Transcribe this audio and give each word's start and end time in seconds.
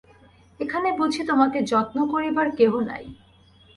এখানে 0.59 0.89
বুঝি 0.97 1.21
তােমাকে 1.27 1.59
যত্ন 1.63 1.97
করিবার 2.11 2.47
কেহ 2.57 2.71
নাই! 2.81 3.03